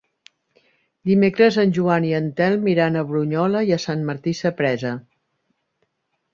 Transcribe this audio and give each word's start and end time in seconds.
Dimecres 1.09 1.59
en 1.65 1.73
Joan 1.79 2.07
i 2.07 2.15
en 2.21 2.31
Telm 2.41 2.67
iran 2.73 2.99
a 2.99 3.05
Brunyola 3.11 3.63
i 3.71 3.79
Sant 3.87 4.05
Martí 4.11 4.37
Sapresa. 4.43 4.99